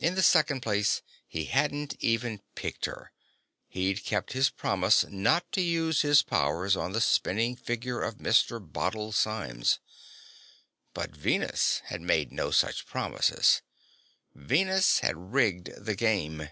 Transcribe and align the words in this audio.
In 0.00 0.16
the 0.16 0.22
second 0.24 0.62
place, 0.62 1.00
he 1.28 1.44
hadn't 1.44 1.94
even 2.02 2.40
picked 2.56 2.86
her; 2.86 3.12
he'd 3.68 4.02
kept 4.04 4.32
his 4.32 4.50
promise 4.50 5.04
not 5.08 5.52
to 5.52 5.60
use 5.60 6.02
his 6.02 6.24
powers 6.24 6.74
on 6.74 6.90
the 6.90 7.00
spinning 7.00 7.54
figure 7.54 8.02
of 8.02 8.16
Mr. 8.18 8.58
Bottle 8.60 9.12
Symes. 9.12 9.78
But 10.92 11.14
Venus 11.14 11.82
had 11.84 12.00
made 12.00 12.32
no 12.32 12.50
such 12.50 12.84
promise. 12.84 13.62
Venus 14.34 14.98
had 14.98 15.32
rigged 15.32 15.70
the 15.76 15.94
game. 15.94 16.48